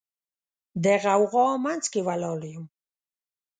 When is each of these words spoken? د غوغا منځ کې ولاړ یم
د 0.83 0.85
غوغا 1.03 1.47
منځ 1.65 1.83
کې 1.91 2.01
ولاړ 2.07 2.41
یم 2.51 2.65